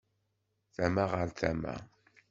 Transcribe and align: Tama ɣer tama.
Tama 0.75 1.03
ɣer 1.11 1.27
tama. 1.39 1.75